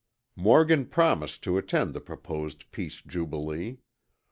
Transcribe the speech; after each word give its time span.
Morgan 0.35 0.87
promised 0.87 1.43
to 1.43 1.59
attend 1.59 1.93
the 1.93 2.01
proposed 2.01 2.71
peace 2.71 3.03
jubilee. 3.05 3.77